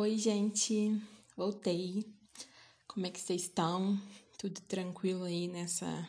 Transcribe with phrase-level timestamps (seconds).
[0.00, 0.96] Oi, gente,
[1.36, 2.04] voltei.
[2.86, 4.00] Como é que vocês estão?
[4.38, 6.08] Tudo tranquilo aí nessa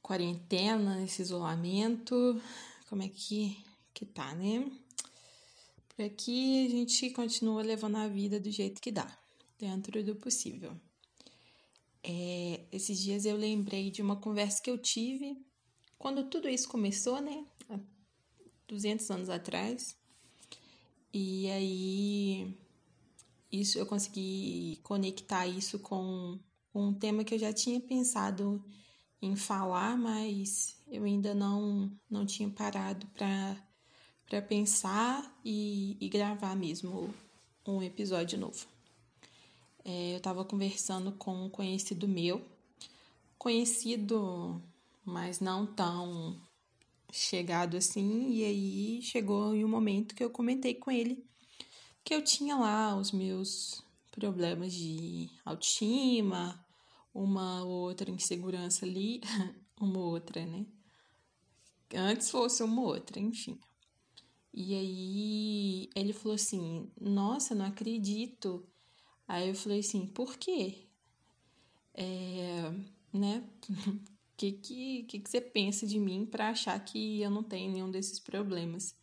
[0.00, 2.40] quarentena, nesse isolamento?
[2.88, 3.60] Como é que,
[3.92, 4.70] que tá, né?
[5.88, 9.12] Por aqui a gente continua levando a vida do jeito que dá,
[9.58, 10.80] dentro do possível.
[12.04, 15.44] É, esses dias eu lembrei de uma conversa que eu tive
[15.98, 17.44] quando tudo isso começou, né?
[17.68, 17.80] Há
[18.68, 20.03] 200 anos atrás.
[21.16, 22.58] E aí
[23.52, 26.40] isso eu consegui conectar isso com
[26.74, 28.60] um tema que eu já tinha pensado
[29.22, 33.56] em falar, mas eu ainda não não tinha parado para
[34.26, 37.14] para pensar e, e gravar mesmo
[37.64, 38.66] um episódio novo.
[39.84, 42.44] É, eu estava conversando com um conhecido meu,
[43.38, 44.60] conhecido,
[45.04, 46.36] mas não tão
[47.14, 51.24] chegado assim, e aí chegou em um momento que eu comentei com ele
[52.04, 56.62] que eu tinha lá os meus problemas de autoestima,
[57.14, 59.20] uma outra insegurança ali,
[59.80, 60.66] uma outra, né?
[61.94, 63.58] Antes fosse uma outra, enfim.
[64.52, 68.68] E aí ele falou assim: Nossa, não acredito
[69.26, 70.86] Aí eu falei assim, por quê?
[71.94, 72.70] É,
[73.12, 73.48] né?
[74.36, 77.90] Que, que, que, que você pensa de mim para achar que eu não tenho nenhum
[77.90, 78.94] desses problemas?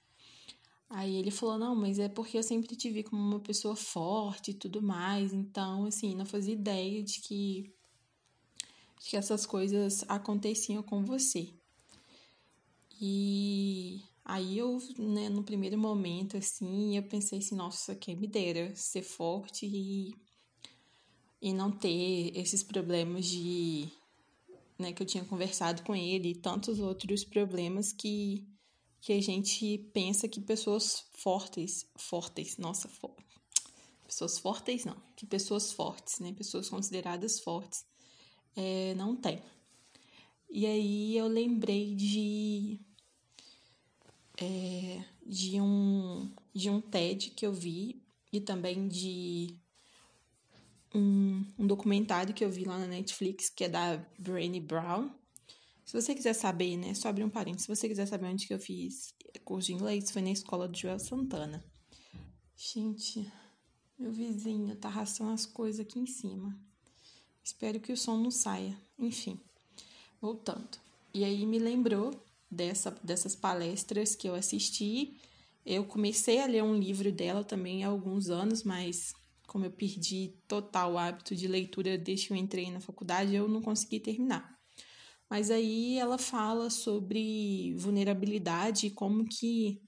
[0.90, 4.52] Aí ele falou, não, mas é porque eu sempre te vi como uma pessoa forte
[4.52, 7.74] e tudo mais, então, assim, não fazia ideia de que,
[9.00, 11.48] de que essas coisas aconteciam com você.
[13.00, 18.74] E Aí eu, né, no primeiro momento, assim, eu pensei assim, nossa, quem me dera
[18.76, 20.16] ser forte e,
[21.42, 23.90] e não ter esses problemas de,
[24.82, 28.46] né, que eu tinha conversado com ele e tantos outros problemas que,
[29.00, 33.16] que a gente pensa que pessoas fortes, fortes, nossa, for,
[34.06, 37.86] pessoas fortes não, que pessoas fortes, né, pessoas consideradas fortes,
[38.56, 39.42] é, não tem.
[40.50, 42.80] E aí eu lembrei de
[44.38, 48.02] é, de, um, de um TED que eu vi
[48.34, 49.56] e também de
[50.94, 55.10] um, um documentário que eu vi lá na Netflix, que é da Brené Brown.
[55.86, 58.54] Se você quiser saber, né, só abrir um parênteses, se você quiser saber onde que
[58.54, 59.14] eu fiz
[59.44, 61.64] curso de inglês, foi na escola do Joel Santana.
[62.56, 63.32] Gente,
[63.98, 66.58] meu vizinho tá arrastando as coisas aqui em cima.
[67.44, 68.78] Espero que o som não saia.
[68.98, 69.40] Enfim,
[70.22, 70.78] voltando.
[71.14, 72.12] E aí me lembrou
[72.50, 75.20] dessa, dessas palestras que eu assisti.
[75.66, 79.14] Eu comecei a ler um livro dela também há alguns anos, mas
[79.52, 83.50] como eu perdi total o hábito de leitura desde que eu entrei na faculdade, eu
[83.50, 84.58] não consegui terminar.
[85.30, 89.82] Mas aí ela fala sobre vulnerabilidade e como que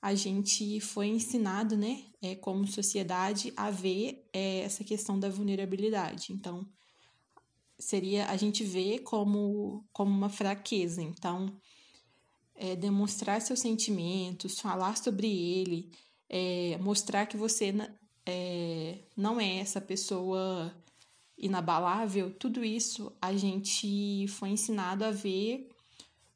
[0.00, 6.32] a gente foi ensinado, né, é, como sociedade, a ver é, essa questão da vulnerabilidade.
[6.32, 6.66] Então,
[7.78, 11.02] seria a gente vê como, como uma fraqueza.
[11.02, 11.54] Então,
[12.54, 15.90] é, demonstrar seus sentimentos, falar sobre ele,
[16.30, 17.74] é, mostrar que você
[18.26, 20.74] é, não é essa pessoa
[21.38, 25.68] inabalável, tudo isso a gente foi ensinado a ver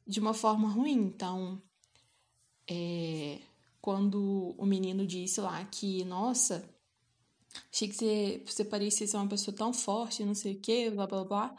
[0.07, 0.93] de uma forma ruim.
[0.93, 1.61] Então,
[2.69, 3.39] é,
[3.81, 6.67] quando o menino disse lá que, nossa,
[7.71, 11.07] achei que você, você parecia ser uma pessoa tão forte, não sei o que, blá
[11.07, 11.55] blá blá.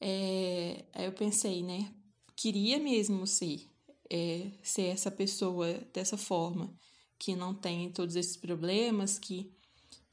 [0.00, 1.92] É, aí eu pensei, né?
[2.34, 3.68] Queria mesmo ser
[4.10, 6.72] é, ser essa pessoa dessa forma,
[7.18, 9.52] que não tem todos esses problemas, que,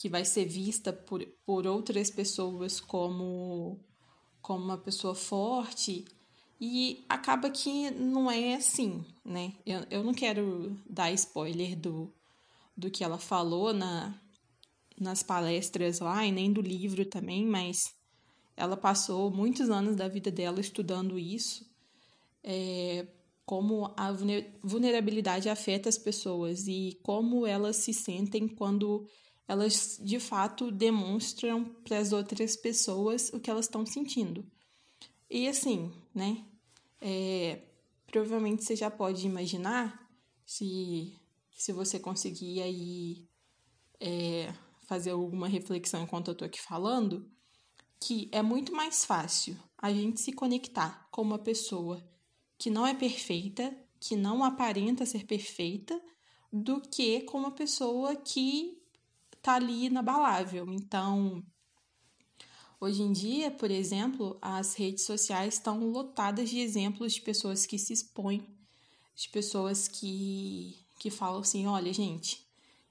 [0.04, 3.80] que vai ser vista por, por outras pessoas como,
[4.42, 6.04] como uma pessoa forte.
[6.60, 9.54] E acaba que não é assim, né?
[9.66, 12.14] Eu, eu não quero dar spoiler do,
[12.76, 14.14] do que ela falou na,
[15.00, 17.96] nas palestras lá e nem do livro também, mas
[18.58, 21.66] ela passou muitos anos da vida dela estudando isso.
[22.44, 23.08] É,
[23.46, 24.12] como a
[24.62, 29.08] vulnerabilidade afeta as pessoas e como elas se sentem quando
[29.48, 34.46] elas de fato demonstram para as outras pessoas o que elas estão sentindo.
[35.30, 36.46] E assim, né?
[37.02, 37.62] É,
[38.08, 40.10] provavelmente você já pode imaginar
[40.46, 41.14] se,
[41.52, 43.28] se você conseguir aí
[44.00, 47.30] é, fazer alguma reflexão enquanto eu tô aqui falando,
[48.00, 52.04] que é muito mais fácil a gente se conectar com uma pessoa
[52.58, 56.00] que não é perfeita, que não aparenta ser perfeita,
[56.52, 58.83] do que com uma pessoa que
[59.44, 60.66] tá ali inabalável.
[60.74, 61.44] Então,
[62.80, 67.78] hoje em dia, por exemplo, as redes sociais estão lotadas de exemplos de pessoas que
[67.78, 68.48] se expõem,
[69.14, 72.48] de pessoas que, que falam assim: olha, gente,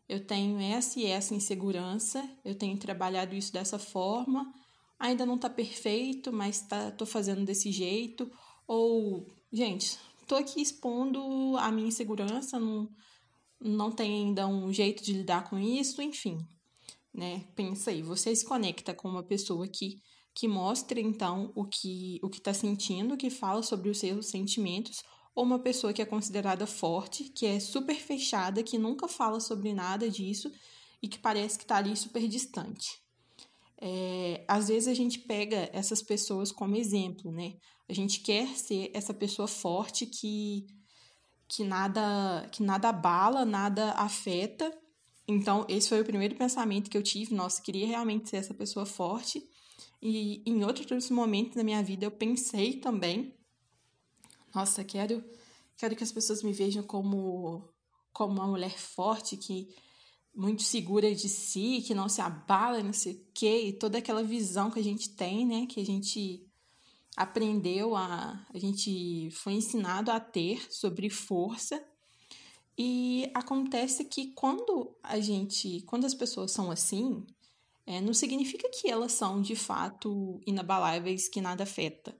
[0.08, 4.52] eu tenho essa e essa insegurança, eu tenho trabalhado isso dessa forma,
[4.98, 8.30] ainda não tá perfeito, mas tá, tô fazendo desse jeito.
[8.66, 12.88] Ou, gente, tô aqui expondo a minha insegurança, não,
[13.64, 16.38] não tem ainda um jeito de lidar com isso, enfim.
[17.12, 17.44] Né?
[17.54, 20.00] Pensa aí, você se conecta com uma pessoa que,
[20.34, 25.02] que mostra então o que o está sentindo, que fala sobre os seus sentimentos,
[25.34, 29.72] ou uma pessoa que é considerada forte, que é super fechada, que nunca fala sobre
[29.72, 30.50] nada disso
[31.02, 33.00] e que parece que está ali super distante.
[33.80, 37.54] É, às vezes a gente pega essas pessoas como exemplo, né?
[37.88, 40.66] A gente quer ser essa pessoa forte que,
[41.54, 44.72] que nada que nada abala, nada afeta.
[45.28, 47.34] Então, esse foi o primeiro pensamento que eu tive.
[47.34, 49.42] Nossa, queria realmente ser essa pessoa forte.
[50.00, 53.34] E em outros momentos da minha vida eu pensei também
[54.54, 55.24] nossa, quero,
[55.76, 57.68] quero que as pessoas me vejam como,
[58.12, 59.74] como uma mulher forte, que
[60.34, 64.22] muito segura de si, que não se abala, não sei o quê, e toda aquela
[64.22, 66.46] visão que a gente tem, né, que a gente
[67.16, 71.82] aprendeu a, a gente foi ensinado a ter sobre força.
[72.76, 77.26] E acontece que quando a gente, quando as pessoas são assim,
[77.86, 82.16] é, não significa que elas são de fato inabaláveis, que nada afeta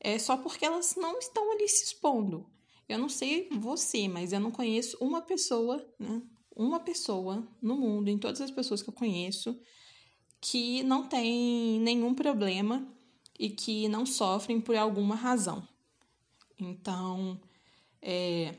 [0.00, 2.46] é só porque elas não estão ali se expondo.
[2.88, 6.22] Eu não sei você, mas eu não conheço uma pessoa, né?
[6.54, 9.58] Uma pessoa no mundo, em todas as pessoas que eu conheço,
[10.40, 12.86] que não tem nenhum problema
[13.38, 15.66] e que não sofrem por alguma razão.
[16.58, 17.40] Então,
[18.02, 18.54] é,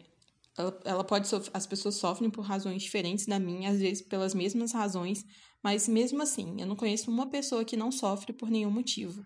[0.58, 4.34] ela, ela pode sofrer, as pessoas sofrem por razões diferentes da minha, às vezes pelas
[4.34, 5.26] mesmas razões,
[5.62, 9.26] mas mesmo assim, eu não conheço uma pessoa que não sofre por nenhum motivo.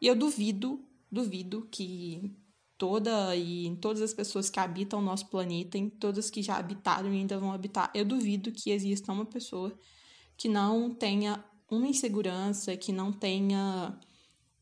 [0.00, 0.78] E eu duvido
[1.12, 2.34] duvido que
[2.78, 6.56] toda e em todas as pessoas que habitam o nosso planeta, em todas que já
[6.56, 9.78] habitaram e ainda vão habitar, eu duvido que exista uma pessoa
[10.38, 13.96] que não tenha uma insegurança, que não tenha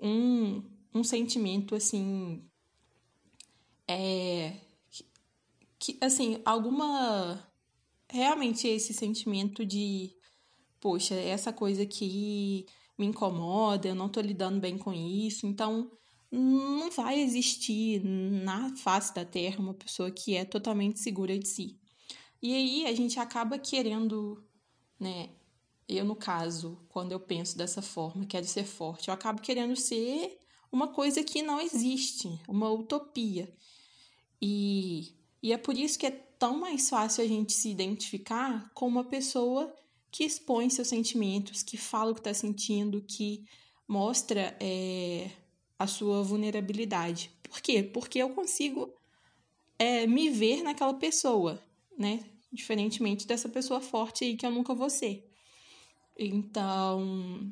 [0.00, 0.62] um,
[0.94, 2.44] um sentimento assim.
[3.88, 4.56] É,
[5.78, 7.46] que, assim, alguma.
[8.08, 10.12] Realmente esse sentimento de.
[10.80, 12.66] Poxa, essa coisa que
[12.98, 15.46] me incomoda, eu não tô lidando bem com isso.
[15.46, 15.90] Então,
[16.30, 21.78] não vai existir na face da Terra uma pessoa que é totalmente segura de si.
[22.42, 24.42] E aí a gente acaba querendo,
[24.98, 25.30] né?
[25.92, 30.38] Eu, no caso, quando eu penso dessa forma, quero ser forte, eu acabo querendo ser
[30.70, 33.52] uma coisa que não existe, uma utopia.
[34.40, 38.86] E, e é por isso que é tão mais fácil a gente se identificar com
[38.86, 39.74] uma pessoa
[40.12, 43.44] que expõe seus sentimentos, que fala o que está sentindo, que
[43.88, 45.28] mostra é,
[45.76, 47.32] a sua vulnerabilidade.
[47.42, 47.82] Por quê?
[47.82, 48.94] Porque eu consigo
[49.76, 51.60] é, me ver naquela pessoa,
[51.98, 52.24] né?
[52.52, 55.29] Diferentemente dessa pessoa forte aí que eu nunca vou ser.
[56.22, 57.50] Então,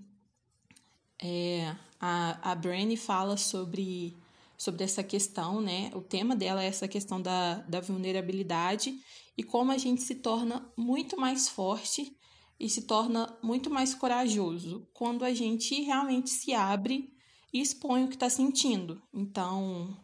[1.18, 4.14] é, a, a fala sobre,
[4.58, 5.90] sobre essa questão, né?
[5.94, 8.94] O tema dela é essa questão da, da vulnerabilidade
[9.38, 12.14] e como a gente se torna muito mais forte
[12.60, 17.10] e se torna muito mais corajoso quando a gente realmente se abre
[17.50, 19.00] e expõe o que está sentindo.
[19.14, 19.96] Então,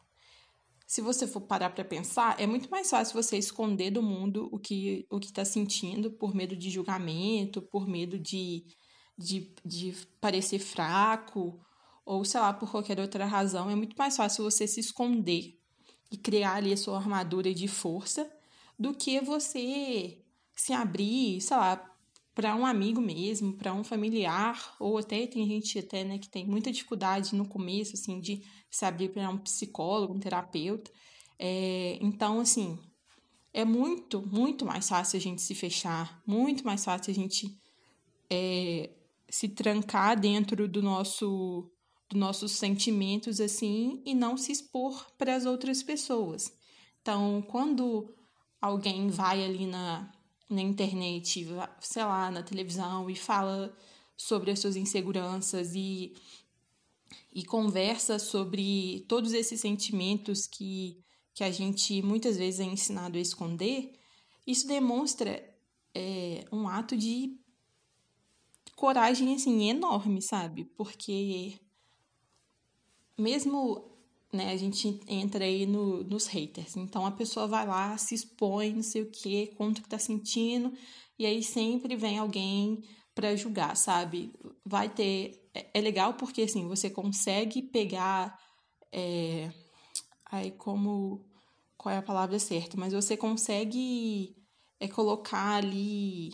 [0.94, 4.60] se você for parar para pensar, é muito mais fácil você esconder do mundo o
[4.60, 8.64] que o está sentindo por medo de julgamento, por medo de,
[9.18, 11.60] de, de parecer fraco,
[12.06, 13.68] ou sei lá, por qualquer outra razão.
[13.68, 15.58] É muito mais fácil você se esconder
[16.12, 18.30] e criar ali a sua armadura de força
[18.78, 20.22] do que você
[20.54, 21.93] se abrir, sei lá,
[22.34, 26.44] para um amigo mesmo, para um familiar, ou até tem gente até, né, que tem
[26.44, 30.90] muita dificuldade no começo, assim, de se abrir para um psicólogo, um terapeuta.
[31.38, 32.78] É, então, assim,
[33.52, 37.56] é muito, muito mais fácil a gente se fechar, muito mais fácil a gente
[38.28, 38.90] é,
[39.28, 41.70] se trancar dentro do nosso
[42.08, 46.52] dos nossos sentimentos assim e não se expor para as outras pessoas.
[47.00, 48.14] Então, quando
[48.60, 50.10] alguém vai ali na
[50.54, 51.46] na internet,
[51.80, 53.76] sei lá, na televisão e fala
[54.16, 56.14] sobre as suas inseguranças e,
[57.32, 60.98] e conversa sobre todos esses sentimentos que,
[61.34, 63.92] que a gente muitas vezes é ensinado a esconder,
[64.46, 65.42] isso demonstra
[65.94, 67.36] é, um ato de
[68.76, 70.64] coragem assim enorme, sabe?
[70.64, 71.58] Porque
[73.16, 73.93] mesmo
[74.34, 76.76] né, a gente entra aí no, nos haters.
[76.76, 79.98] Então a pessoa vai lá, se expõe, não sei o que, conta o que tá
[79.98, 80.72] sentindo,
[81.18, 82.82] e aí sempre vem alguém
[83.14, 84.32] para julgar, sabe?
[84.64, 85.40] Vai ter.
[85.54, 88.38] É, é, legal porque assim, você consegue pegar.
[88.92, 89.50] É,
[90.30, 91.24] aí como.
[91.76, 92.76] Qual é a palavra certa?
[92.76, 94.34] Mas você consegue
[94.80, 96.32] é, colocar ali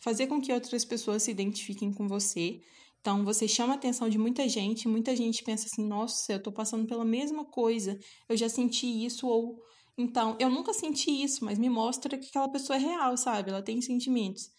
[0.00, 2.60] fazer com que outras pessoas se identifiquem com você.
[3.04, 6.50] Então, você chama a atenção de muita gente, muita gente pensa assim: nossa, eu tô
[6.50, 9.62] passando pela mesma coisa, eu já senti isso, ou
[9.98, 13.50] então, eu nunca senti isso, mas me mostra que aquela pessoa é real, sabe?
[13.50, 14.50] Ela tem sentimentos.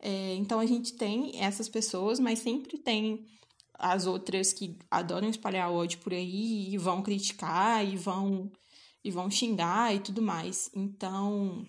[0.00, 3.24] É, então, a gente tem essas pessoas, mas sempre tem
[3.74, 8.50] as outras que adoram espalhar ódio por aí e vão criticar e vão
[9.04, 10.68] e vão xingar e tudo mais.
[10.74, 11.64] Então,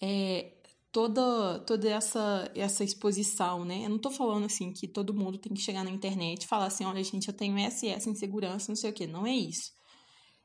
[0.00, 0.52] é,
[0.92, 3.84] toda toda essa essa exposição, né?
[3.84, 6.66] Eu não tô falando assim que todo mundo tem que chegar na internet e falar
[6.66, 9.06] assim, olha, gente, eu tenho essa e essa insegurança, não sei o quê.
[9.06, 9.72] Não é isso.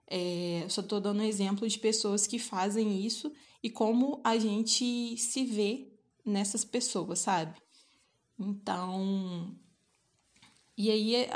[0.07, 3.31] É, só tô dando exemplo de pessoas que fazem isso
[3.63, 5.91] e como a gente se vê
[6.25, 7.59] nessas pessoas, sabe?
[8.37, 9.55] Então,
[10.77, 11.27] e aí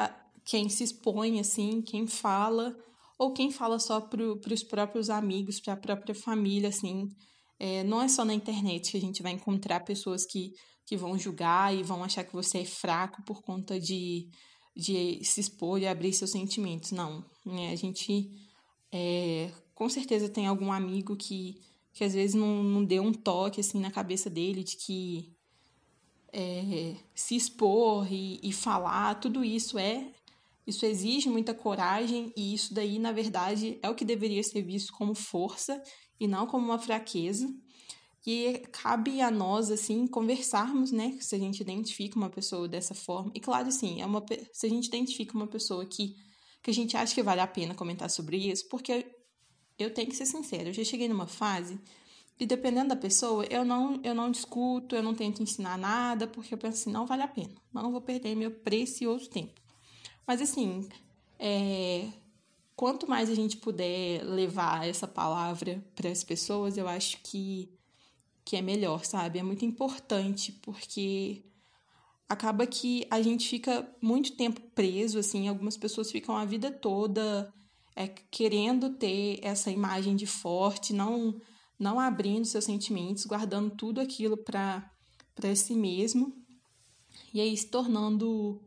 [0.44, 2.76] quem se expõe assim, quem fala
[3.18, 7.10] ou quem fala só para os próprios amigos, para a própria família, assim.
[7.60, 10.54] É, não é só na internet que a gente vai encontrar pessoas que,
[10.86, 14.30] que vão julgar e vão achar que você é fraco por conta de,
[14.76, 16.92] de se expor e abrir seus sentimentos.
[16.92, 17.26] Não.
[17.46, 17.72] Né?
[17.72, 18.30] A gente
[18.92, 21.62] é, com certeza tem algum amigo que,
[21.94, 25.36] que às vezes não, não deu um toque assim na cabeça dele de que
[26.34, 30.12] é, se expor e, e falar, tudo isso é
[30.68, 34.92] isso exige muita coragem e isso daí, na verdade, é o que deveria ser visto
[34.92, 35.82] como força
[36.20, 37.54] e não como uma fraqueza.
[38.26, 41.18] E cabe a nós, assim, conversarmos, né?
[41.22, 43.32] Se a gente identifica uma pessoa dessa forma.
[43.34, 46.16] E claro, sim, é uma, se a gente identifica uma pessoa que,
[46.62, 49.06] que a gente acha que vale a pena comentar sobre isso, porque
[49.80, 51.80] eu tenho que ser sincera, eu já cheguei numa fase
[52.40, 56.54] e dependendo da pessoa, eu não, eu não discuto, eu não tento ensinar nada, porque
[56.54, 57.56] eu penso assim, não vale a pena.
[57.74, 59.60] Não vou perder meu precioso tempo.
[60.26, 60.88] Mas assim,
[61.40, 62.08] é,
[62.78, 67.68] quanto mais a gente puder levar essa palavra para as pessoas, eu acho que,
[68.46, 69.40] que é melhor, sabe?
[69.40, 71.44] É muito importante, porque
[72.30, 77.52] acaba que a gente fica muito tempo preso, assim, algumas pessoas ficam a vida toda
[77.96, 81.42] é, querendo ter essa imagem de forte, não,
[81.80, 84.92] não abrindo seus sentimentos, guardando tudo aquilo para
[85.56, 86.32] si mesmo,
[87.34, 88.62] e aí se tornando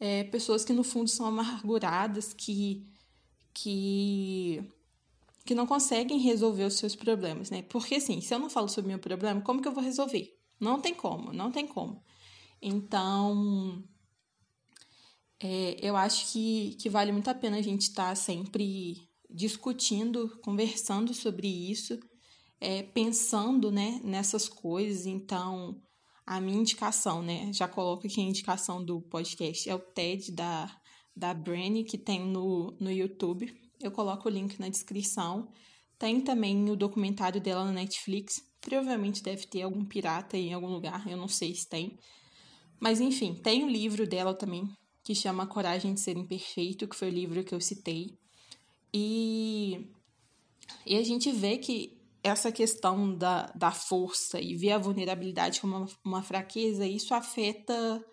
[0.00, 2.84] é, pessoas que no fundo são amarguradas, que,
[3.54, 4.62] que,
[5.44, 7.62] que não conseguem resolver os seus problemas, né?
[7.62, 10.36] Porque assim, se eu não falo sobre meu problema, como que eu vou resolver?
[10.60, 12.02] Não tem como, não tem como.
[12.60, 13.82] Então,
[15.40, 20.38] é, eu acho que, que vale muito a pena a gente estar tá sempre discutindo,
[20.42, 21.98] conversando sobre isso,
[22.60, 25.06] é, pensando né, nessas coisas.
[25.06, 25.82] Então,
[26.24, 27.52] a minha indicação, né?
[27.52, 30.70] Já coloco aqui a indicação do podcast, é o TED da,
[31.14, 33.52] da Brenny, que tem no, no YouTube.
[33.80, 35.48] Eu coloco o link na descrição.
[35.98, 38.34] Tem também o documentário dela na Netflix.
[38.60, 41.98] Provavelmente deve ter algum pirata em algum lugar, eu não sei se tem.
[42.80, 44.64] Mas enfim, tem o livro dela também,
[45.04, 48.06] que chama Coragem de Ser Imperfeito, que foi o livro que eu citei.
[48.92, 49.88] E,
[50.86, 55.76] e a gente vê que essa questão da, da força e ver a vulnerabilidade como
[55.76, 58.04] uma, uma fraqueza, isso afeta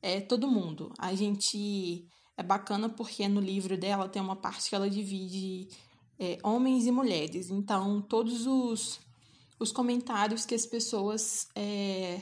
[0.00, 0.92] é, todo mundo.
[0.98, 2.04] A gente.
[2.36, 5.68] É bacana porque no livro dela tem uma parte que ela divide
[6.18, 7.50] é, homens e mulheres.
[7.50, 9.00] Então, todos os,
[9.58, 12.20] os comentários que as pessoas é,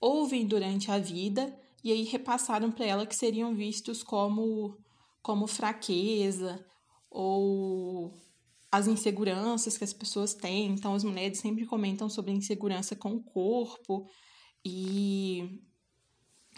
[0.00, 4.78] ouvem durante a vida e aí repassaram para ela que seriam vistos como,
[5.20, 6.64] como fraqueza
[7.10, 8.14] ou
[8.70, 10.70] as inseguranças que as pessoas têm.
[10.70, 14.08] Então, as mulheres sempre comentam sobre insegurança com o corpo
[14.64, 15.60] e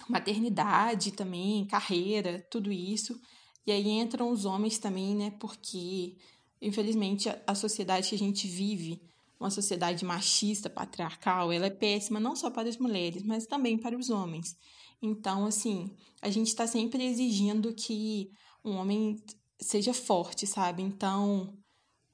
[0.11, 3.21] maternidade também, carreira, tudo isso.
[3.67, 5.31] E aí entram os homens também, né?
[5.41, 6.17] Porque,
[6.61, 9.03] infelizmente, a sociedade que a gente vive,
[9.41, 13.97] uma sociedade machista, patriarcal, ela é péssima não só para as mulheres, mas também para
[13.97, 14.57] os homens.
[15.03, 15.91] Então, assim,
[16.23, 18.31] a gente está sempre exigindo que
[18.65, 19.17] um homem
[19.61, 20.83] seja forte, sabe?
[20.83, 21.57] Então,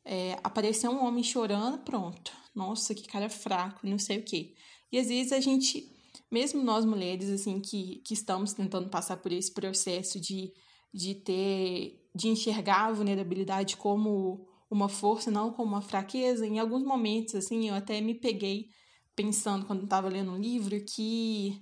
[0.05, 2.33] é, apareceu um homem chorando, pronto.
[2.55, 4.55] Nossa, que cara fraco, não sei o quê.
[4.91, 5.89] E às vezes a gente,
[6.31, 10.53] mesmo nós mulheres, assim, que, que estamos tentando passar por esse processo de,
[10.93, 16.85] de ter, de enxergar a vulnerabilidade como uma força, não como uma fraqueza, em alguns
[16.85, 18.69] momentos, assim, eu até me peguei
[19.17, 21.61] pensando, quando estava lendo um livro, que,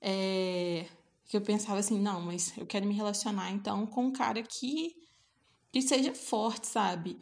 [0.00, 0.86] é,
[1.26, 4.94] que eu pensava assim, não, mas eu quero me relacionar, então, com um cara que,
[5.72, 7.18] que seja forte, sabe?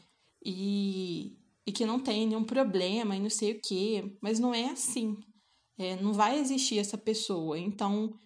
[0.46, 4.16] e, e que não tem nenhum problema e não sei o quê.
[4.20, 5.16] Mas não é assim.
[5.78, 7.58] É, não vai existir essa pessoa.
[7.58, 8.18] Então,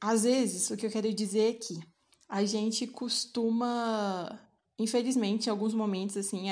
[0.00, 1.78] às vezes, o que eu quero dizer é que
[2.28, 4.40] a gente costuma,
[4.78, 6.46] infelizmente, em alguns momentos, assim,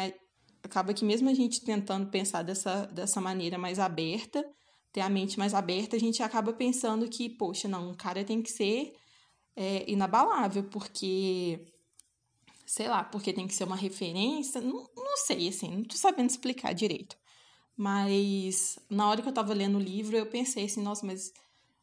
[0.63, 4.45] acaba que mesmo a gente tentando pensar dessa, dessa maneira mais aberta,
[4.93, 8.43] ter a mente mais aberta, a gente acaba pensando que, poxa, não, um cara tem
[8.43, 8.93] que ser
[9.55, 11.65] é, inabalável, porque,
[12.67, 16.31] sei lá, porque tem que ser uma referência, não, não sei, assim, não tô sabendo
[16.31, 17.17] explicar direito.
[17.79, 21.33] Mas na hora que eu tava lendo o livro, eu pensei assim, nossa, mas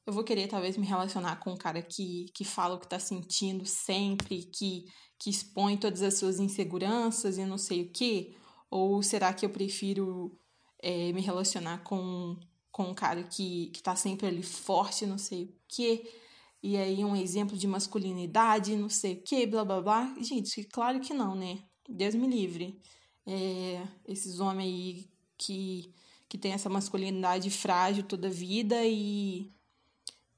[0.06, 3.00] eu vou querer talvez me relacionar com um cara que, que fala o que tá
[3.00, 4.86] sentindo sempre, que,
[5.18, 8.36] que expõe todas as suas inseguranças e não sei o quê?
[8.70, 10.38] Ou será que eu prefiro
[10.84, 12.38] é, me relacionar com
[12.75, 16.14] com um cara que, que tá sempre ali forte, não sei o quê,
[16.62, 20.16] e aí um exemplo de masculinidade, não sei o quê, blá blá blá.
[20.20, 21.64] Gente, claro que não, né?
[21.88, 22.78] Deus me livre.
[23.25, 25.94] É, esses homens aí que,
[26.27, 29.51] que tem essa masculinidade frágil toda a vida e,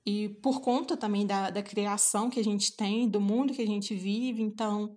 [0.06, 3.68] e por conta também da, da criação que a gente tem, do mundo que a
[3.68, 4.96] gente vive, então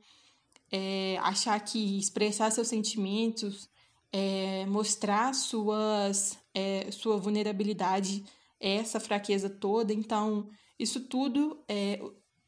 [0.70, 3.68] é, achar que expressar seus sentimentos,
[4.12, 8.24] é, mostrar suas é, sua vulnerabilidade,
[8.58, 9.92] essa fraqueza toda.
[9.92, 12.00] Então, isso tudo, é,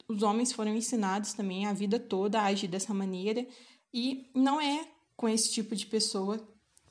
[0.09, 3.47] os homens foram ensinados também a vida toda a agir dessa maneira.
[3.93, 6.41] E não é com esse tipo de pessoa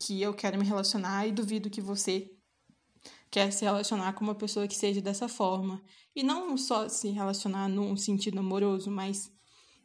[0.01, 2.31] que eu quero me relacionar e duvido que você
[3.29, 5.81] quer se relacionar com uma pessoa que seja dessa forma.
[6.15, 9.31] E não só se relacionar num sentido amoroso, mas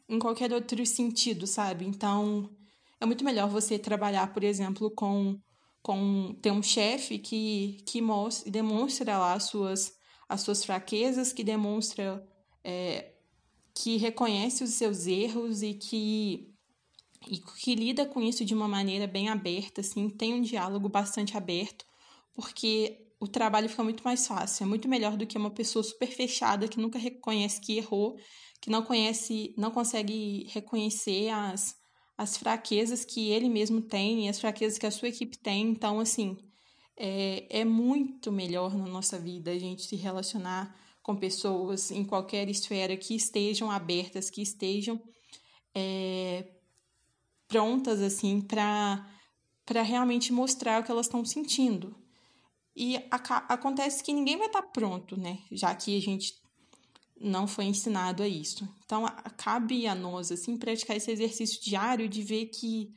[0.09, 1.85] em qualquer outro sentido, sabe?
[1.85, 2.49] Então,
[2.99, 5.39] é muito melhor você trabalhar, por exemplo, com
[5.87, 9.93] com ter um chefe que, que mostra, demonstra lá as suas,
[10.27, 12.27] as suas fraquezas, que demonstra
[12.61, 13.13] é,
[13.73, 16.53] que reconhece os seus erros e que,
[17.25, 21.37] e que lida com isso de uma maneira bem aberta, assim, tem um diálogo bastante
[21.37, 21.85] aberto,
[22.33, 26.07] porque o trabalho fica muito mais fácil, é muito melhor do que uma pessoa super
[26.07, 28.17] fechada que nunca reconhece que errou,
[28.61, 31.75] que não conhece, não consegue reconhecer as
[32.17, 35.69] as fraquezas que ele mesmo tem e as fraquezas que a sua equipe tem.
[35.69, 36.35] Então, assim,
[36.97, 42.49] é, é muito melhor na nossa vida a gente se relacionar com pessoas em qualquer
[42.49, 44.99] esfera que estejam abertas, que estejam
[45.75, 46.56] é,
[47.47, 51.95] prontas, assim, para realmente mostrar o que elas estão sentindo.
[52.75, 52.97] E
[53.49, 55.39] acontece que ninguém vai estar tá pronto, né?
[55.51, 56.33] Já que a gente
[57.19, 58.67] não foi ensinado a isso.
[58.85, 59.05] Então,
[59.37, 62.93] cabe a nós, assim, praticar esse exercício diário de ver que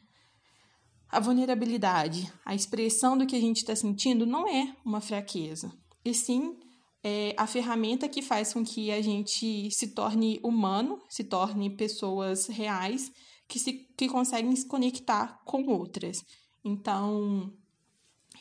[1.08, 5.72] a vulnerabilidade, a expressão do que a gente está sentindo não é uma fraqueza,
[6.04, 6.56] e sim
[7.02, 12.46] é a ferramenta que faz com que a gente se torne humano, se torne pessoas
[12.46, 13.10] reais
[13.50, 16.24] que, se, que conseguem se conectar com outras.
[16.64, 17.52] Então,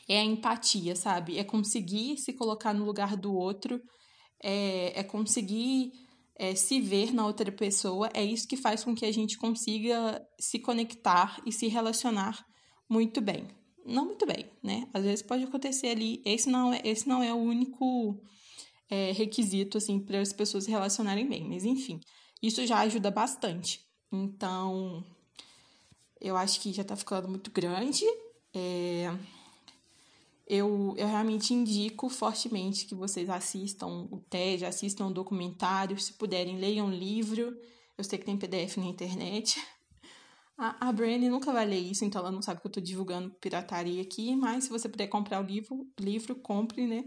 [0.07, 1.39] é a empatia, sabe?
[1.39, 3.81] É conseguir se colocar no lugar do outro
[4.41, 5.91] é, é conseguir
[6.35, 10.25] é, se ver na outra pessoa, é isso que faz com que a gente consiga
[10.39, 12.45] se conectar e se relacionar
[12.87, 13.47] muito bem.
[13.85, 14.87] Não muito bem, né?
[14.93, 16.21] Às vezes pode acontecer ali.
[16.23, 18.21] Esse não é, esse não é o único
[18.89, 21.49] é, requisito, assim, para as pessoas se relacionarem bem.
[21.49, 21.99] Mas, enfim,
[22.41, 23.88] isso já ajuda bastante.
[24.11, 25.03] Então,
[26.19, 28.03] eu acho que já tá ficando muito grande.
[28.53, 29.15] É,
[30.47, 36.57] eu, eu realmente indico fortemente que vocês assistam o TED, assistam o documentário, se puderem,
[36.57, 37.55] leiam um livro.
[37.97, 39.61] Eu sei que tem PDF na internet.
[40.57, 43.29] A, a Brandy nunca vai ler isso, então ela não sabe que eu estou divulgando
[43.35, 47.05] pirataria aqui, mas se você puder comprar o livro, livro, compre, né?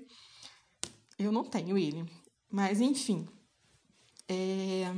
[1.19, 2.11] Eu não tenho ele.
[2.51, 3.29] Mas, enfim.
[4.27, 4.95] É...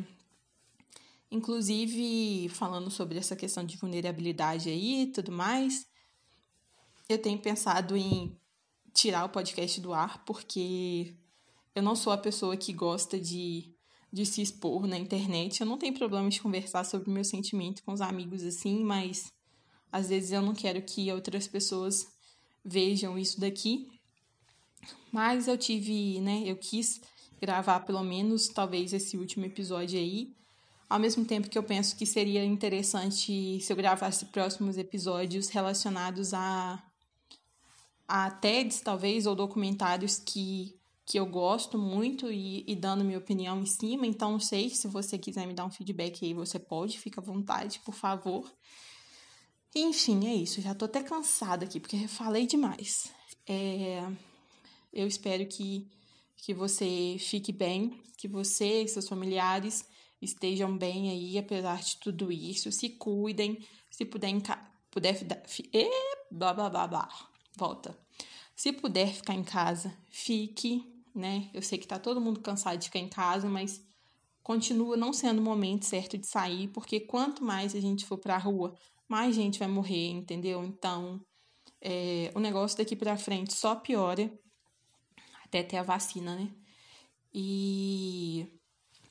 [1.35, 5.85] Inclusive, falando sobre essa questão de vulnerabilidade aí e tudo mais,
[7.09, 8.39] eu tenho pensado em
[8.93, 11.13] tirar o podcast do ar, porque
[11.75, 13.75] eu não sou a pessoa que gosta de,
[14.13, 15.61] de se expor na internet.
[15.61, 19.33] Eu não tenho problema de conversar sobre meu sentimento com os amigos assim, mas
[19.91, 22.07] às vezes eu não quero que outras pessoas
[22.65, 23.91] vejam isso daqui.
[25.11, 27.01] Mas eu tive, né, eu quis
[27.41, 30.33] gravar pelo menos talvez esse último episódio aí.
[30.89, 36.35] Ao mesmo tempo que eu penso que seria interessante se eu gravasse próximos episódios relacionados
[36.35, 36.83] a
[38.07, 43.61] a TEDs, talvez, ou documentários que, que eu gosto muito e, e dando minha opinião
[43.61, 44.07] em cima.
[44.07, 47.25] Então, não sei se você quiser me dar um feedback aí, você pode, fica à
[47.25, 48.51] vontade, por favor.
[49.75, 50.61] Enfim, é isso.
[50.61, 53.11] Já tô até cansada aqui, porque falei demais.
[53.47, 54.07] É,
[54.93, 55.89] eu espero que,
[56.37, 59.85] que você fique bem, que você e seus familiares
[60.21, 62.71] estejam bem aí, apesar de tudo isso.
[62.73, 64.33] Se cuidem, se puder,
[64.91, 65.17] puder
[65.73, 65.91] e,
[66.31, 67.09] blá blá blá blá
[67.57, 67.97] volta.
[68.57, 71.51] Se puder ficar em casa, fique, né?
[71.53, 73.85] Eu sei que tá todo mundo cansado de ficar em casa, mas
[74.43, 78.35] continua não sendo o momento certo de sair, porque quanto mais a gente for para
[78.37, 78.75] a rua,
[79.09, 80.65] mais gente vai morrer, entendeu?
[80.65, 81.21] Então,
[81.81, 84.33] é, o negócio daqui para frente só piora
[85.45, 86.51] até ter a vacina, né?
[87.33, 88.47] E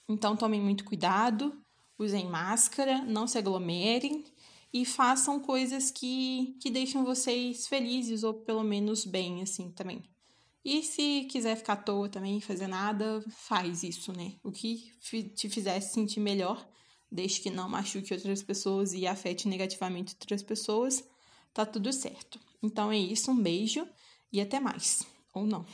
[0.08, 1.58] então tomem muito cuidado,
[1.98, 4.24] usem máscara, não se aglomerem
[4.74, 10.04] e façam coisas que, que deixam vocês felizes ou pelo menos bem, assim, também.
[10.66, 14.34] E se quiser ficar à toa também, fazer nada, faz isso, né?
[14.42, 14.92] O que
[15.36, 16.66] te fizesse sentir melhor,
[17.12, 21.04] desde que não machuque outras pessoas e afete negativamente outras pessoas,
[21.54, 22.40] tá tudo certo.
[22.62, 23.86] Então é isso, um beijo
[24.32, 25.06] e até mais.
[25.34, 25.66] Ou não.